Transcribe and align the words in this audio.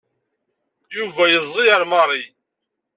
Yuba 0.95 1.23
yezzi 1.31 1.63
ar 1.75 1.83
Mary. 1.91 2.23